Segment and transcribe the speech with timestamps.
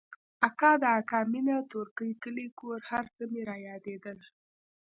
[0.47, 4.17] اکا د اکا مينه تورکى کلى کور هرڅه مې رايادېدل.